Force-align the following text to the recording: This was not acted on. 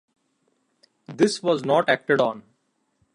This 1.05 1.43
was 1.43 1.63
not 1.63 1.87
acted 1.87 2.19
on. 2.21 2.41